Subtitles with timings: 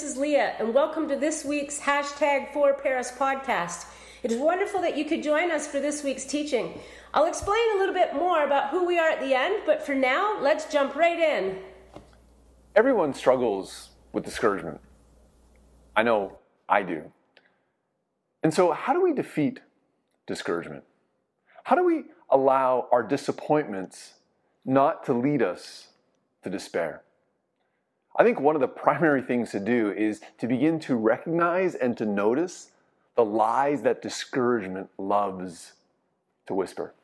[0.00, 3.84] this is Leah, and welcome to this week's hashtag for Paris podcast.
[4.22, 6.80] It is wonderful that you could join us for this week's teaching.
[7.12, 9.94] I'll explain a little bit more about who we are at the end, but for
[9.94, 11.58] now, let's jump right in.
[12.74, 14.80] Everyone struggles with discouragement.
[15.94, 17.12] I know I do.
[18.42, 19.60] And so, how do we defeat
[20.26, 20.84] discouragement?
[21.64, 24.14] How do we allow our disappointments
[24.64, 25.88] not to lead us
[26.42, 27.02] to despair?
[28.16, 31.96] I think one of the primary things to do is to begin to recognize and
[31.98, 32.72] to notice
[33.16, 35.72] the lies that discouragement loves
[36.46, 36.94] to whisper.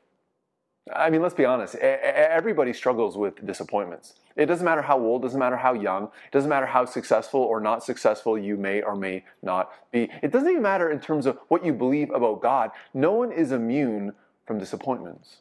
[0.94, 4.14] I mean, let's be honest, everybody struggles with disappointments.
[4.36, 7.58] It doesn't matter how old, doesn't matter how young, it doesn't matter how successful or
[7.60, 10.08] not successful you may or may not be.
[10.22, 12.70] It doesn't even matter in terms of what you believe about God.
[12.94, 14.12] No one is immune
[14.46, 15.38] from disappointments.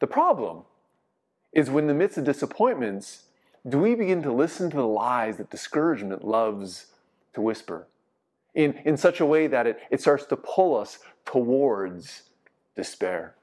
[0.00, 0.62] The problem
[1.52, 3.24] is when in the midst of disappointments,
[3.68, 6.86] do we begin to listen to the lies that discouragement loves
[7.34, 7.86] to whisper
[8.54, 12.22] in, in such a way that it, it starts to pull us towards
[12.74, 13.34] despair?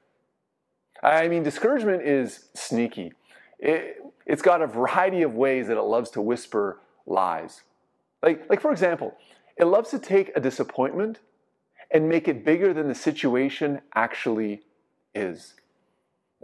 [1.02, 3.12] I mean, discouragement is sneaky.
[3.60, 7.62] It, it's got a variety of ways that it loves to whisper lies.
[8.22, 9.16] Like, like, for example,
[9.56, 11.20] it loves to take a disappointment
[11.90, 14.62] and make it bigger than the situation actually
[15.14, 15.54] is.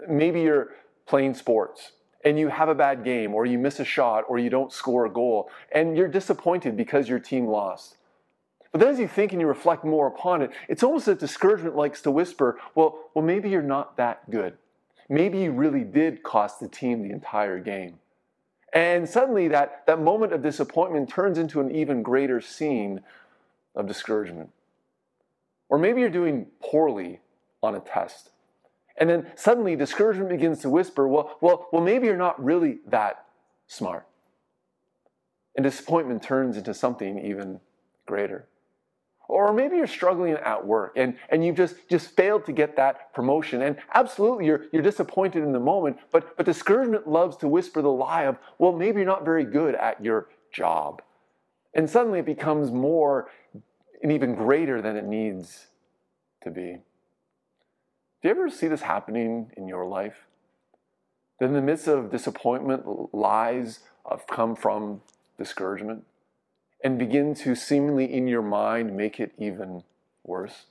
[0.08, 0.70] Maybe you're
[1.06, 1.92] playing sports
[2.24, 5.04] and you have a bad game, or you miss a shot, or you don't score
[5.04, 7.96] a goal, and you're disappointed because your team lost.
[8.72, 11.76] But then as you think and you reflect more upon it, it's almost as discouragement
[11.76, 14.56] likes to whisper, well, well, maybe you're not that good.
[15.08, 18.00] Maybe you really did cost the team the entire game.
[18.72, 23.02] And suddenly that, that moment of disappointment turns into an even greater scene
[23.76, 24.50] of discouragement.
[25.68, 27.20] Or maybe you're doing poorly
[27.62, 28.30] on a test.
[28.96, 33.26] And then suddenly discouragement begins to whisper, well, well, well, maybe you're not really that
[33.66, 34.06] smart.
[35.56, 37.60] And disappointment turns into something even
[38.06, 38.46] greater.
[39.26, 43.14] Or maybe you're struggling at work and, and you've just, just failed to get that
[43.14, 43.62] promotion.
[43.62, 47.88] And absolutely you're, you're disappointed in the moment, but, but discouragement loves to whisper the
[47.88, 51.02] lie of, well, maybe you're not very good at your job.
[51.72, 53.30] And suddenly it becomes more
[54.02, 55.68] and even greater than it needs
[56.42, 56.78] to be.
[58.24, 60.24] Do you ever see this happening in your life?
[61.38, 65.02] That in the midst of disappointment, lies have come from
[65.38, 66.04] discouragement?
[66.84, 69.82] and begin to seemingly in your mind make it even
[70.22, 70.66] worse.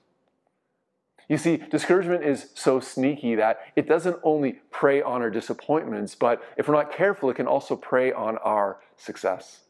[1.28, 6.44] You see, discouragement is so sneaky that it doesn't only prey on our disappointments, but
[6.56, 9.62] if we're not careful, it can also prey on our success.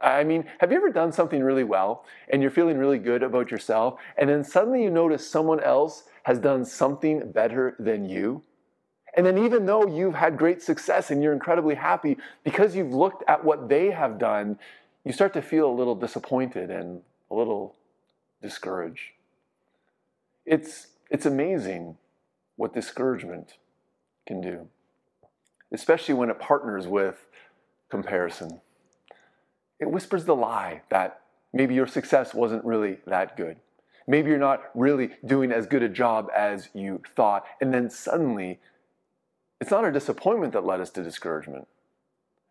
[0.00, 3.50] I mean, have you ever done something really well and you're feeling really good about
[3.50, 8.42] yourself, and then suddenly you notice someone else has done something better than you?
[9.16, 13.24] And then, even though you've had great success and you're incredibly happy, because you've looked
[13.26, 14.58] at what they have done,
[15.04, 17.76] you start to feel a little disappointed and a little
[18.42, 19.12] discouraged.
[20.44, 21.96] It's, it's amazing
[22.56, 23.54] what discouragement
[24.26, 24.68] can do,
[25.72, 27.26] especially when it partners with
[27.88, 28.60] comparison.
[29.80, 31.20] It whispers the lie that
[31.52, 33.58] maybe your success wasn't really that good.
[34.08, 37.44] Maybe you're not really doing as good a job as you thought.
[37.60, 38.60] And then suddenly,
[39.60, 41.66] it's not our disappointment that led us to discouragement.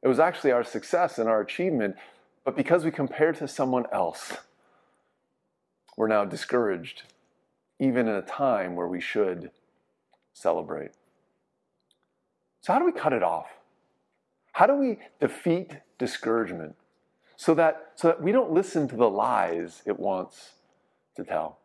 [0.03, 1.95] It was actually our success and our achievement
[2.45, 4.37] but because we compare to someone else,
[5.97, 7.01] we're now discouraged,
[7.79, 9.49] even in a time where we should
[10.31, 10.91] celebrate.
[12.61, 13.47] So, how do we cut it off?
[14.53, 16.75] How do we defeat discouragement
[17.37, 20.51] so that, so that we don't listen to the lies it wants
[21.15, 21.59] to tell?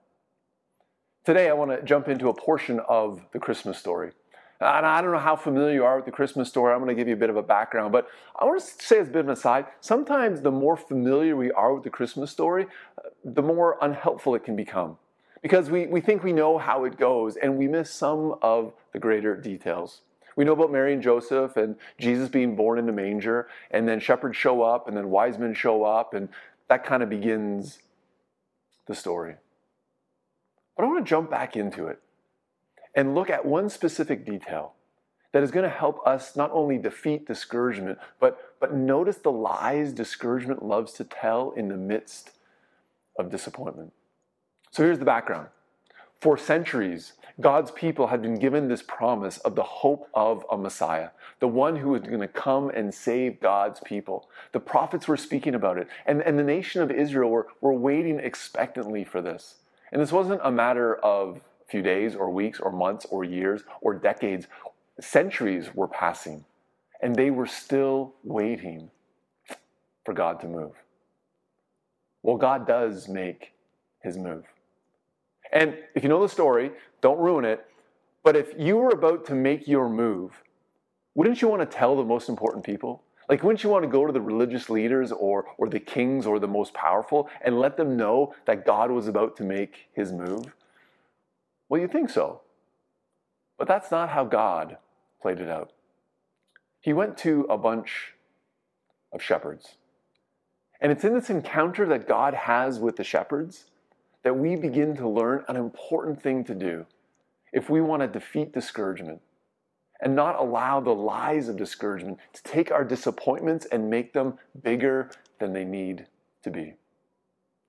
[1.24, 4.12] Today, I want to jump into a portion of the Christmas story.
[4.60, 6.72] And I don't know how familiar you are with the Christmas story.
[6.72, 8.98] I'm going to give you a bit of a background, but I want to say
[8.98, 12.30] as a bit of an aside, sometimes the more familiar we are with the Christmas
[12.30, 12.66] story,
[12.98, 14.98] uh, the more unhelpful it can become.
[15.40, 18.98] Because we, we think we know how it goes and we miss some of the
[18.98, 20.02] greater details.
[20.36, 24.00] We know about Mary and Joseph and Jesus being born in the manger, and then
[24.00, 26.28] shepherds show up, and then wise men show up, and
[26.68, 27.80] that kind of begins
[28.86, 29.36] the story.
[30.76, 32.00] But I want to jump back into it
[32.94, 34.74] and look at one specific detail
[35.32, 39.92] that is going to help us not only defeat discouragement, but, but notice the lies
[39.92, 42.32] discouragement loves to tell in the midst
[43.18, 43.92] of disappointment.
[44.70, 45.48] So here's the background.
[46.20, 51.10] For centuries, God's people had been given this promise of the hope of a Messiah,
[51.38, 54.28] the one who was going to come and save God's people.
[54.52, 58.18] The prophets were speaking about it, and, and the nation of Israel were, were waiting
[58.18, 59.56] expectantly for this.
[59.92, 63.62] And this wasn't a matter of a few days or weeks or months or years
[63.80, 64.46] or decades,
[65.00, 66.44] centuries were passing,
[67.00, 68.90] and they were still waiting
[70.04, 70.72] for God to move.
[72.22, 73.52] Well, God does make
[74.02, 74.44] his move.
[75.52, 76.70] And if you know the story,
[77.00, 77.66] don't ruin it,
[78.22, 80.42] but if you were about to make your move,
[81.14, 83.02] wouldn't you want to tell the most important people?
[83.28, 86.38] Like, wouldn't you want to go to the religious leaders or, or the kings or
[86.38, 90.52] the most powerful and let them know that God was about to make his move?
[91.68, 92.40] Well, you think so.
[93.56, 94.78] But that's not how God
[95.22, 95.72] played it out.
[96.80, 98.14] He went to a bunch
[99.12, 99.76] of shepherds.
[100.80, 103.69] And it's in this encounter that God has with the shepherds
[104.22, 106.86] that we begin to learn an important thing to do
[107.52, 109.20] if we want to defeat discouragement
[110.00, 115.10] and not allow the lies of discouragement to take our disappointments and make them bigger
[115.38, 116.06] than they need
[116.42, 116.74] to be.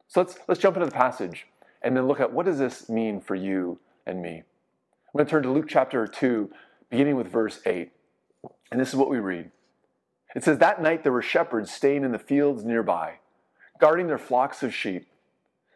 [0.07, 1.47] So let's, let's jump into the passage
[1.81, 4.43] and then look at what does this mean for you and me.
[5.13, 6.49] I'm going to turn to Luke chapter 2,
[6.89, 7.91] beginning with verse 8.
[8.71, 9.51] And this is what we read.
[10.35, 13.15] It says, That night there were shepherds staying in the fields nearby,
[13.79, 15.07] guarding their flocks of sheep.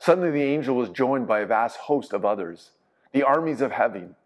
[0.00, 2.72] Suddenly the angel was joined by a vast host of others,
[3.12, 4.16] the armies of heaven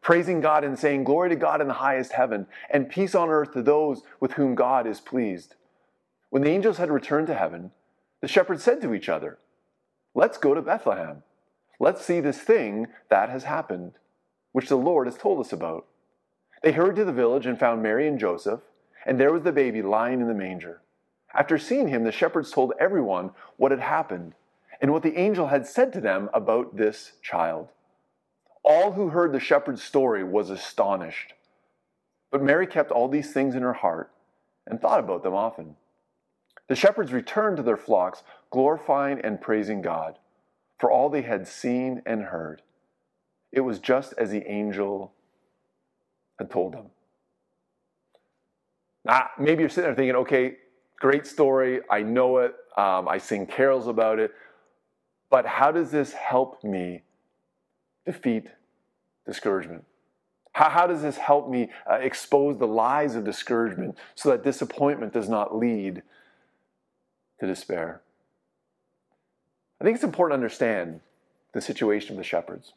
[0.00, 3.52] praising God and saying, Glory to God in the highest heaven, and peace on earth
[3.52, 5.54] to those with whom God is pleased.
[6.30, 7.70] When the angels had returned to heaven,
[8.20, 9.38] the shepherds said to each other,
[10.14, 11.22] Let's go to Bethlehem.
[11.80, 13.92] Let's see this thing that has happened,
[14.52, 15.86] which the Lord has told us about.
[16.62, 18.60] They hurried to the village and found Mary and Joseph,
[19.04, 20.80] and there was the baby lying in the manger.
[21.34, 24.34] After seeing him, the shepherds told everyone what had happened
[24.84, 27.68] and what the angel had said to them about this child.
[28.62, 31.32] All who heard the shepherd's story was astonished.
[32.30, 34.12] But Mary kept all these things in her heart
[34.66, 35.76] and thought about them often.
[36.68, 40.18] The shepherds returned to their flocks, glorifying and praising God
[40.78, 42.60] for all they had seen and heard.
[43.52, 45.14] It was just as the angel
[46.38, 46.90] had told them.
[49.06, 50.56] Now, maybe you're sitting there thinking, okay,
[51.00, 51.80] great story.
[51.90, 52.54] I know it.
[52.76, 54.32] Um, I sing carols about it.
[55.34, 57.02] But how does this help me
[58.06, 58.46] defeat
[59.26, 59.84] discouragement?
[60.52, 65.12] How, how does this help me uh, expose the lies of discouragement so that disappointment
[65.12, 66.04] does not lead
[67.40, 68.00] to despair?
[69.80, 71.00] I think it's important to understand
[71.52, 72.72] the situation of the shepherds.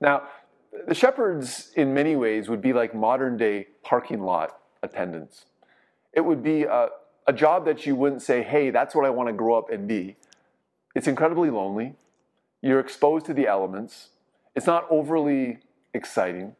[0.00, 0.22] Now,
[0.88, 5.44] the shepherds, in many ways, would be like modern day parking lot attendants.
[6.14, 6.88] It would be a,
[7.26, 9.86] a job that you wouldn't say, hey, that's what I want to grow up and
[9.86, 10.16] be.
[10.94, 11.94] It's incredibly lonely.
[12.60, 14.10] You're exposed to the elements.
[14.54, 15.58] It's not overly
[15.94, 16.54] exciting.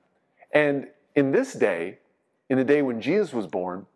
[0.52, 1.98] And in this day,
[2.48, 3.86] in the day when Jesus was born,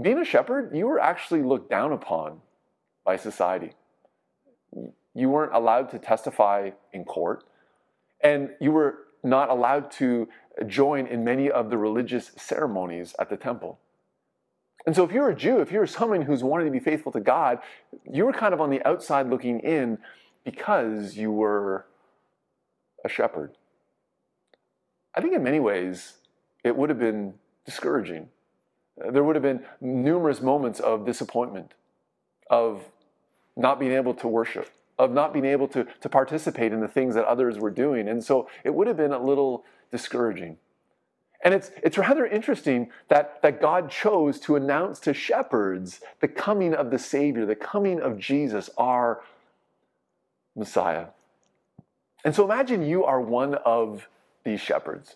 [0.00, 2.40] being a shepherd, you were actually looked down upon
[3.04, 3.72] by society.
[5.14, 7.44] You weren't allowed to testify in court,
[8.22, 10.28] and you were not allowed to
[10.66, 13.80] join in many of the religious ceremonies at the temple.
[14.88, 17.20] And so, if you're a Jew, if you're someone who's wanting to be faithful to
[17.20, 17.58] God,
[18.10, 19.98] you were kind of on the outside looking in
[20.46, 21.84] because you were
[23.04, 23.52] a shepherd.
[25.14, 26.14] I think in many ways
[26.64, 27.34] it would have been
[27.66, 28.30] discouraging.
[28.98, 31.74] Uh, there would have been numerous moments of disappointment,
[32.48, 32.82] of
[33.58, 37.14] not being able to worship, of not being able to, to participate in the things
[37.14, 38.08] that others were doing.
[38.08, 40.56] And so it would have been a little discouraging.
[41.44, 46.74] And it's, it's rather interesting that, that God chose to announce to shepherds the coming
[46.74, 49.22] of the Savior, the coming of Jesus, our
[50.56, 51.06] Messiah.
[52.24, 54.08] And so imagine you are one of
[54.44, 55.14] these shepherds.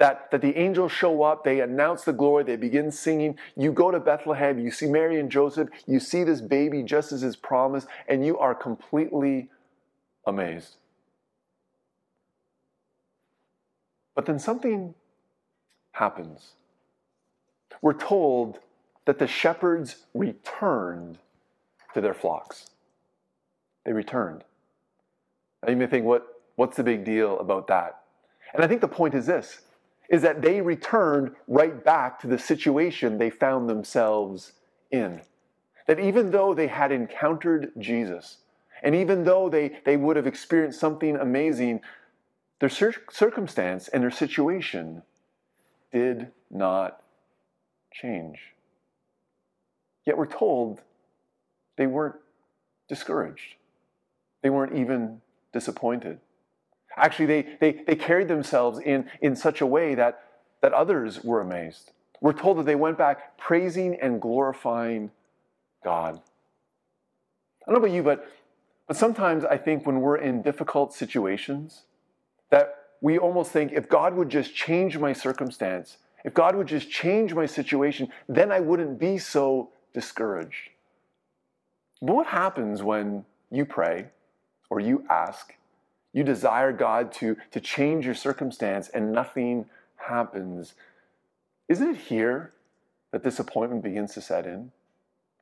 [0.00, 3.38] That, that the angels show up, they announce the glory, they begin singing.
[3.56, 7.22] You go to Bethlehem, you see Mary and Joseph, you see this baby just as
[7.22, 9.48] is promised, and you are completely
[10.26, 10.74] amazed.
[14.16, 14.94] But then something
[15.92, 16.52] happens.
[17.80, 18.58] We're told
[19.04, 21.18] that the shepherds returned
[21.94, 22.70] to their flocks.
[23.84, 24.44] They returned.
[25.62, 28.00] Now you may think, what, what's the big deal about that?
[28.54, 29.62] And I think the point is this
[30.08, 34.52] is that they returned right back to the situation they found themselves
[34.90, 35.22] in.
[35.86, 38.38] That even though they had encountered Jesus,
[38.82, 41.80] and even though they, they would have experienced something amazing,
[42.60, 45.02] their cir- circumstance and their situation
[45.92, 47.02] did not
[47.92, 48.38] change.
[50.06, 50.80] Yet we're told
[51.76, 52.16] they weren't
[52.88, 53.54] discouraged.
[54.42, 55.20] They weren't even
[55.52, 56.18] disappointed.
[56.96, 60.22] Actually, they, they, they carried themselves in, in such a way that,
[60.60, 61.92] that others were amazed.
[62.20, 65.10] We're told that they went back praising and glorifying
[65.82, 66.20] God.
[67.66, 68.26] I don't know about you, but,
[68.86, 71.82] but sometimes I think when we're in difficult situations,
[72.50, 76.88] that we almost think if God would just change my circumstance, if God would just
[76.88, 80.70] change my situation, then I wouldn't be so discouraged.
[82.00, 84.06] But what happens when you pray
[84.70, 85.52] or you ask,
[86.12, 89.66] you desire God to, to change your circumstance and nothing
[89.96, 90.74] happens?
[91.68, 92.52] Isn't it here
[93.10, 94.70] that disappointment begins to set in?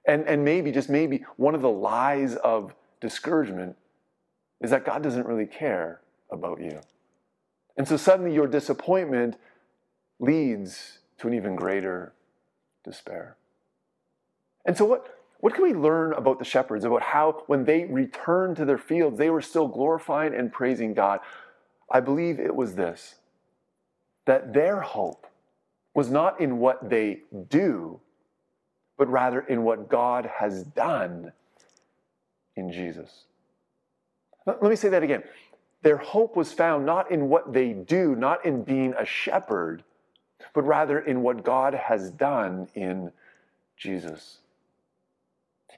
[0.06, 3.76] And, and maybe, just maybe, one of the lies of discouragement
[4.62, 6.00] is that God doesn't really care
[6.30, 6.80] about you.
[7.80, 9.38] And so suddenly your disappointment
[10.18, 12.12] leads to an even greater
[12.84, 13.38] despair.
[14.66, 18.58] And so, what, what can we learn about the shepherds, about how when they returned
[18.58, 21.20] to their fields, they were still glorifying and praising God?
[21.90, 23.14] I believe it was this
[24.26, 25.26] that their hope
[25.94, 27.98] was not in what they do,
[28.98, 31.32] but rather in what God has done
[32.56, 33.24] in Jesus.
[34.44, 35.22] Let me say that again.
[35.82, 39.82] Their hope was found not in what they do, not in being a shepherd,
[40.54, 43.12] but rather in what God has done in
[43.76, 44.38] Jesus.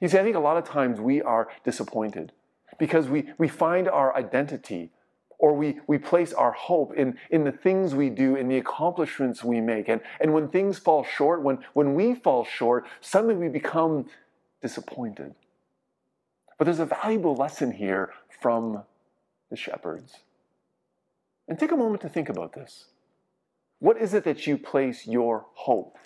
[0.01, 2.33] You see, I think a lot of times we are disappointed
[2.77, 4.91] because we, we find our identity
[5.37, 9.43] or we, we place our hope in, in the things we do, in the accomplishments
[9.43, 9.89] we make.
[9.89, 14.05] And, and when things fall short, when, when we fall short, suddenly we become
[14.61, 15.35] disappointed.
[16.57, 18.83] But there's a valuable lesson here from
[19.53, 20.15] the shepherds.
[21.47, 22.85] And take a moment to think about this.
[23.77, 25.97] What is it that you place your hope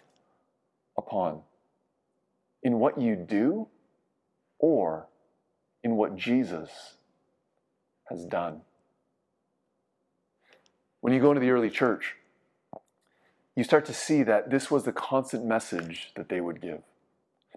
[0.98, 1.44] upon?
[2.62, 3.70] In what you do
[4.60, 5.08] or
[5.82, 6.96] in what Jesus
[8.10, 8.62] has done?
[11.00, 12.16] When you go into the early church,
[13.56, 16.82] you start to see that this was the constant message that they would give.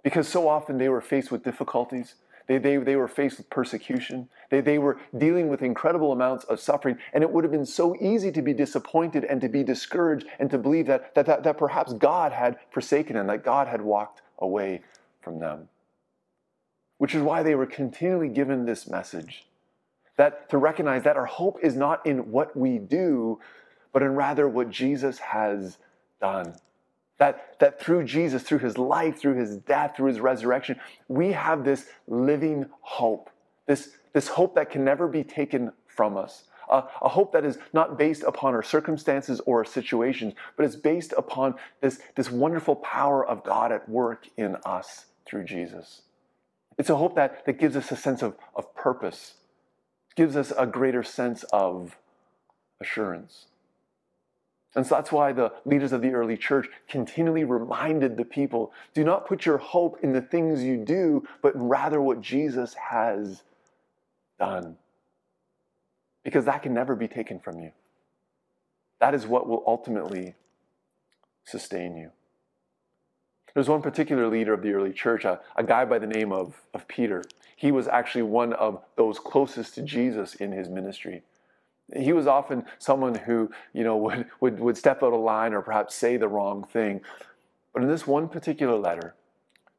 [0.04, 2.14] Because so often they were faced with difficulties,
[2.50, 4.28] they, they, they were faced with persecution.
[4.50, 6.98] They, they were dealing with incredible amounts of suffering.
[7.12, 10.50] And it would have been so easy to be disappointed and to be discouraged and
[10.50, 14.22] to believe that, that, that, that perhaps God had forsaken them, that God had walked
[14.40, 14.82] away
[15.20, 15.68] from them.
[16.98, 19.46] Which is why they were continually given this message
[20.16, 23.38] that to recognize that our hope is not in what we do,
[23.92, 25.78] but in rather what Jesus has
[26.20, 26.56] done.
[27.20, 31.64] That, that through Jesus, through his life, through his death, through his resurrection, we have
[31.64, 33.30] this living hope.
[33.66, 36.44] This, this hope that can never be taken from us.
[36.70, 41.12] A hope that is not based upon our circumstances or our situations, but is based
[41.16, 46.02] upon this, this wonderful power of God at work in us through Jesus.
[46.78, 49.34] It's a hope that, that gives us a sense of, of purpose,
[50.16, 51.98] gives us a greater sense of
[52.80, 53.46] assurance.
[54.74, 59.02] And so that's why the leaders of the early church continually reminded the people do
[59.02, 63.42] not put your hope in the things you do, but rather what Jesus has
[64.38, 64.76] done.
[66.22, 67.72] Because that can never be taken from you.
[69.00, 70.34] That is what will ultimately
[71.44, 72.12] sustain you.
[73.54, 76.60] There's one particular leader of the early church, a, a guy by the name of,
[76.72, 77.24] of Peter.
[77.56, 81.22] He was actually one of those closest to Jesus in his ministry.
[81.96, 85.62] He was often someone who, you know, would, would, would step out of line or
[85.62, 87.00] perhaps say the wrong thing.
[87.72, 89.14] But in this one particular letter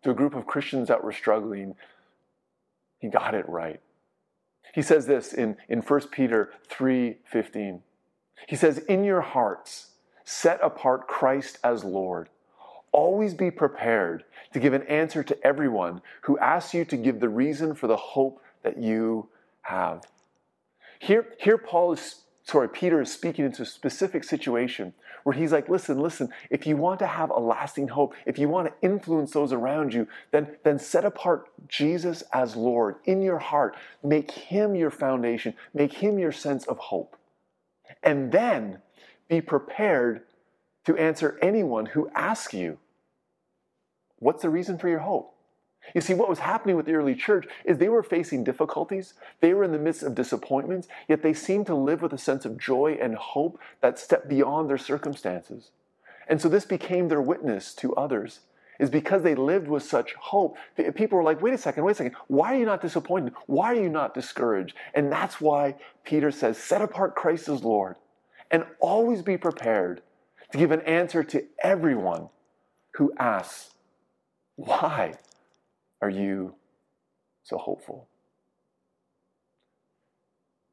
[0.04, 1.76] to a group of Christians that were struggling,
[3.00, 3.82] he got it right.
[4.74, 7.82] He says this in, in 1 Peter 3:15.
[8.48, 9.92] He says, In your hearts,
[10.24, 12.30] set apart Christ as Lord.
[12.92, 17.30] Always be prepared to give an answer to everyone who asks you to give the
[17.30, 19.30] reason for the hope that you
[19.62, 20.06] have.
[21.02, 24.94] Here, here Paul is, sorry, Peter is speaking into a specific situation
[25.24, 28.48] where he's like, listen, listen, if you want to have a lasting hope, if you
[28.48, 33.40] want to influence those around you, then, then set apart Jesus as Lord in your
[33.40, 33.76] heart.
[34.04, 37.18] Make him your foundation, make him your sense of hope.
[38.04, 38.84] And then
[39.28, 40.22] be prepared
[40.86, 42.78] to answer anyone who asks you,
[44.20, 45.34] What's the reason for your hope?
[45.96, 49.54] You see, what was happening with the early church is they were facing difficulties, they
[49.54, 52.58] were in the midst of disappointments, yet they seemed to live with a sense of
[52.58, 55.72] joy and hope that stepped beyond their circumstances.
[56.28, 58.42] And so this became their witness to others.
[58.80, 60.58] Is because they lived with such hope.
[60.96, 62.16] People were like, wait a second, wait a second.
[62.26, 63.34] Why are you not disappointed?
[63.46, 64.76] Why are you not discouraged?
[64.96, 67.98] And that's why Peter says, set apart Christ as Lord
[68.50, 70.02] and always be prepared
[70.52, 72.30] to give an answer to everyone
[72.96, 73.76] who asks,
[74.56, 75.14] why?
[76.02, 76.56] Are you
[77.44, 78.08] so hopeful?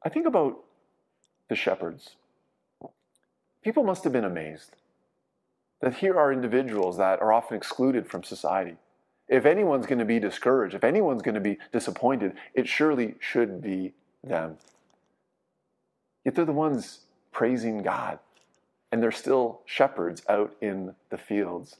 [0.03, 0.59] I think about
[1.49, 2.15] the shepherds.
[3.63, 4.71] People must have been amazed
[5.81, 8.75] that here are individuals that are often excluded from society.
[9.27, 13.61] If anyone's going to be discouraged, if anyone's going to be disappointed, it surely should
[13.61, 13.93] be
[14.23, 14.57] them.
[16.25, 18.19] Yet they're the ones praising God,
[18.91, 21.77] and they're still shepherds out in the fields.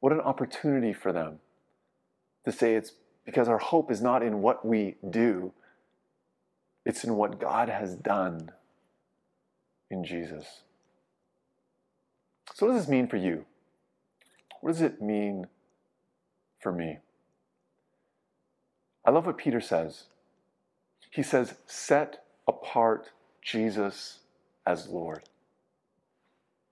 [0.00, 1.40] What an opportunity for them
[2.50, 2.92] to say it's
[3.24, 5.52] because our hope is not in what we do,
[6.84, 8.50] it's in what God has done
[9.90, 10.62] in Jesus.
[12.54, 13.44] So, what does this mean for you?
[14.60, 15.46] What does it mean
[16.60, 16.98] for me?
[19.04, 20.04] I love what Peter says.
[21.10, 23.10] He says, Set apart
[23.42, 24.20] Jesus
[24.66, 25.22] as Lord.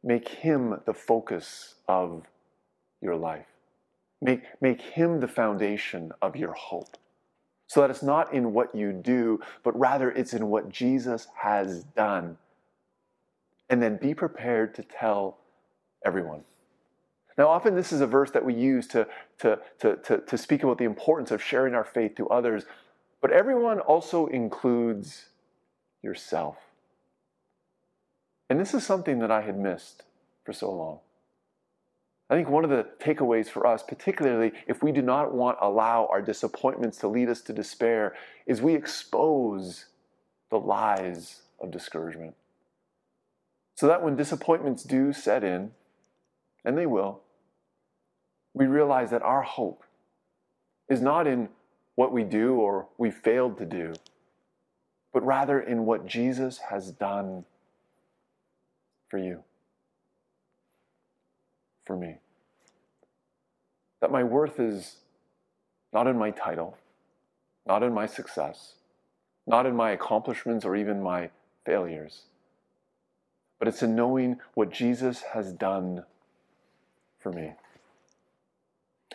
[0.02, 2.24] Make him the focus of
[3.00, 3.46] your life.
[4.20, 6.96] Make, make him the foundation of your hope.
[7.68, 11.84] So that it's not in what you do, but rather it's in what Jesus has
[11.84, 12.38] done.
[13.68, 15.38] And then be prepared to tell
[16.04, 16.42] everyone.
[17.36, 19.06] Now, often this is a verse that we use to,
[19.40, 22.64] to, to, to, to speak about the importance of sharing our faith to others,
[23.20, 25.26] but everyone also includes
[26.02, 26.56] yourself.
[28.48, 30.04] And this is something that I had missed
[30.44, 31.00] for so long.
[32.28, 35.66] I think one of the takeaways for us, particularly if we do not want to
[35.66, 38.14] allow our disappointments to lead us to despair,
[38.46, 39.86] is we expose
[40.50, 42.34] the lies of discouragement.
[43.76, 45.70] So that when disappointments do set in,
[46.64, 47.20] and they will,
[48.54, 49.84] we realize that our hope
[50.88, 51.48] is not in
[51.94, 53.94] what we do or we failed to do,
[55.12, 57.44] but rather in what Jesus has done
[59.08, 59.44] for you
[61.86, 62.16] for me.
[64.00, 64.96] That my worth is
[65.92, 66.76] not in my title,
[67.66, 68.74] not in my success,
[69.46, 71.30] not in my accomplishments or even my
[71.64, 72.22] failures,
[73.58, 76.04] but it's in knowing what Jesus has done
[77.18, 77.52] for me.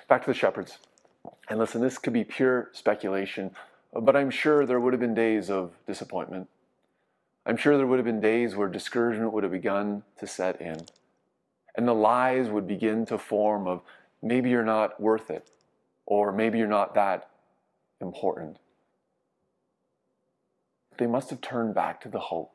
[0.08, 0.80] Back to the shepherds.
[1.50, 3.52] And listen, this could be pure speculation,
[3.94, 6.48] but I'm sure there would have been days of disappointment.
[7.46, 10.86] I'm sure there would have been days where discouragement would have begun to set in.
[11.76, 13.82] And the lies would begin to form of
[14.22, 15.50] maybe you're not worth it,
[16.06, 17.30] or maybe you're not that
[18.02, 18.58] important.
[20.98, 22.52] They must have turned back to the hope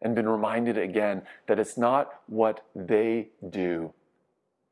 [0.00, 3.92] and been reminded again that it's not what they do,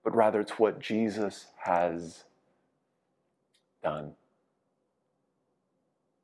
[0.02, 2.24] but rather it's what Jesus has
[3.82, 4.12] done.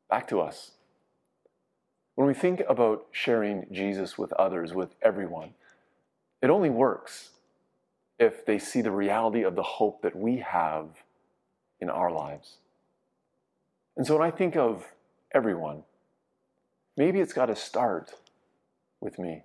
[0.09, 0.73] Back to us.
[2.15, 5.55] When we think about sharing Jesus with others, with everyone,
[6.47, 7.31] it only works
[8.21, 10.87] if they see the reality of the hope that we have
[11.81, 12.59] in our lives.
[13.97, 14.87] And so when I think of
[15.35, 15.83] everyone,
[16.97, 18.13] maybe it's got to start
[19.01, 19.43] with me.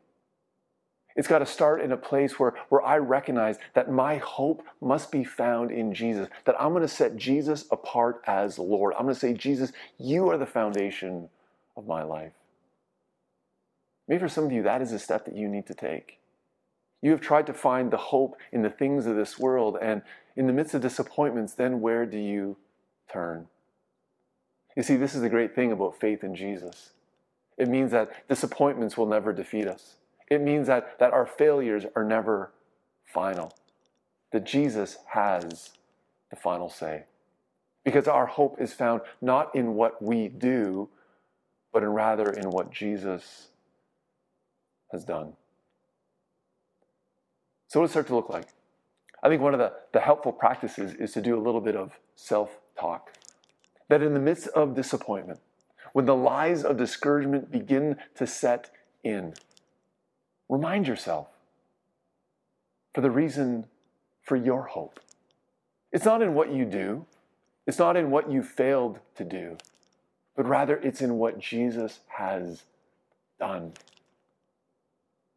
[1.15, 5.11] It's got to start in a place where, where I recognize that my hope must
[5.11, 8.93] be found in Jesus, that I'm going to set Jesus apart as Lord.
[8.93, 11.29] I'm going to say, Jesus, you are the foundation
[11.75, 12.33] of my life.
[14.07, 16.19] Maybe for some of you, that is a step that you need to take.
[17.01, 20.01] You have tried to find the hope in the things of this world, and
[20.35, 22.57] in the midst of disappointments, then where do you
[23.11, 23.47] turn?
[24.77, 26.91] You see, this is the great thing about faith in Jesus.
[27.57, 29.95] It means that disappointments will never defeat us.
[30.29, 32.51] It means that, that our failures are never
[33.05, 33.53] final,
[34.31, 35.71] that Jesus has
[36.29, 37.03] the final say.
[37.83, 40.87] Because our hope is found not in what we do,
[41.73, 43.47] but in rather in what Jesus
[44.91, 45.33] has done.
[47.71, 48.47] So, what does it start to look like?
[49.23, 51.97] I think one of the, the helpful practices is to do a little bit of
[52.15, 53.13] self talk.
[53.87, 55.39] That in the midst of disappointment,
[55.93, 58.71] when the lies of discouragement begin to set
[59.05, 59.35] in,
[60.49, 61.29] remind yourself
[62.93, 63.67] for the reason
[64.21, 64.99] for your hope.
[65.93, 67.05] It's not in what you do,
[67.65, 69.55] it's not in what you failed to do,
[70.35, 72.63] but rather it's in what Jesus has
[73.39, 73.71] done.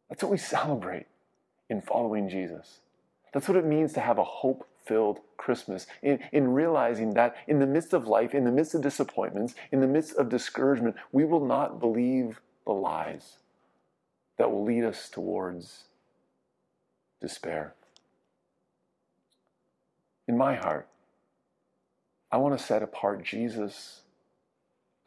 [0.09, 1.05] That's what we celebrate
[1.69, 2.79] in following Jesus.
[3.33, 7.59] That's what it means to have a hope filled Christmas, in, in realizing that in
[7.59, 11.25] the midst of life, in the midst of disappointments, in the midst of discouragement, we
[11.25, 13.37] will not believe the lies
[14.37, 15.85] that will lead us towards
[17.21, 17.73] despair.
[20.27, 20.87] In my heart,
[22.31, 24.01] I want to set apart Jesus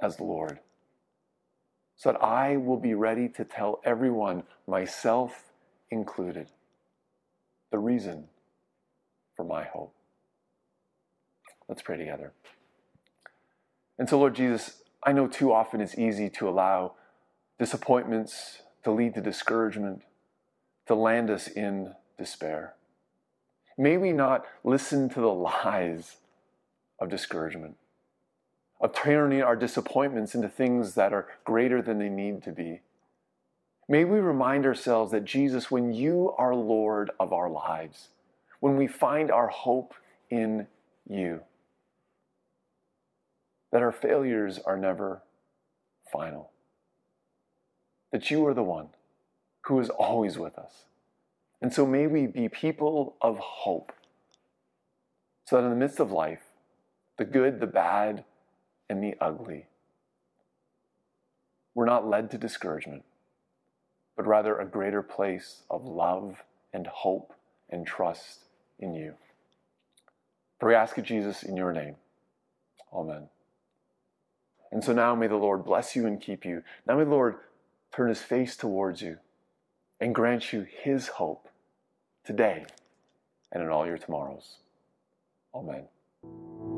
[0.01, 0.61] as Lord
[1.97, 5.48] so that I will be ready to tell everyone, myself
[5.91, 6.49] included
[7.71, 8.25] the reason
[9.37, 9.95] for my hope.
[11.69, 12.33] Let's pray together.
[13.99, 16.95] And so, Lord Jesus, I know too often it's easy to allow
[17.59, 20.03] disappointments to lead to discouragement,
[20.87, 22.75] to land us in despair.
[23.77, 26.17] May we not listen to the lies
[26.99, 27.77] of discouragement,
[28.81, 32.81] of turning our disappointments into things that are greater than they need to be.
[33.89, 38.09] May we remind ourselves that Jesus, when you are Lord of our lives,
[38.61, 39.95] when we find our hope
[40.29, 40.67] in
[41.09, 41.41] you,
[43.73, 45.23] that our failures are never
[46.13, 46.51] final,
[48.13, 48.89] that you are the one
[49.63, 50.85] who is always with us.
[51.61, 53.93] And so may we be people of hope,
[55.47, 56.43] so that in the midst of life,
[57.17, 58.25] the good, the bad,
[58.89, 59.67] and the ugly,
[61.75, 63.05] we're not led to discouragement,
[64.29, 67.33] rather a greater place of love and hope
[67.71, 68.45] and trust
[68.79, 69.15] in you.
[70.61, 71.97] For we ask it, Jesus, in your name.
[72.93, 73.29] Amen.
[74.71, 76.63] And so now may the Lord bless you and keep you.
[76.87, 77.37] Now may the Lord
[77.95, 79.19] turn his face towards you
[80.01, 81.49] and grant you his hope
[82.25, 82.67] today
[83.51, 84.57] and in all your tomorrows.
[85.55, 86.78] Amen.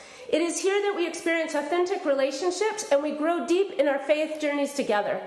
[0.31, 4.39] It is here that we experience authentic relationships and we grow deep in our faith
[4.39, 5.19] journeys together.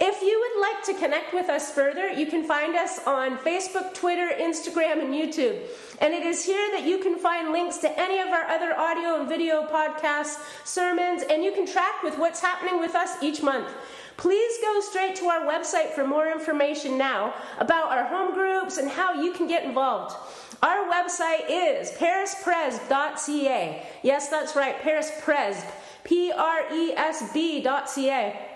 [0.00, 3.92] If you would like to connect with us further, you can find us on Facebook,
[3.94, 5.60] Twitter, Instagram, and YouTube.
[6.00, 9.20] And it is here that you can find links to any of our other audio
[9.20, 13.68] and video podcasts, sermons, and you can track with what's happening with us each month.
[14.16, 18.88] Please go straight to our website for more information now about our home groups and
[18.88, 20.16] how you can get involved.
[20.62, 23.86] Our website is parispresb.ca.
[24.02, 25.64] Yes, that's right, parispresb.
[26.04, 28.55] P R E S B.ca.